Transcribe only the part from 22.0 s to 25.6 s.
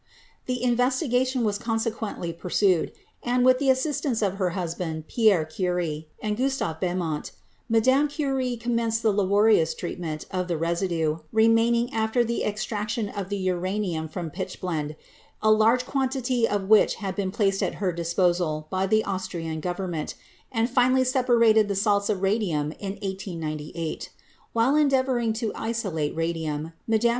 of radium in 1898. While en deavoring to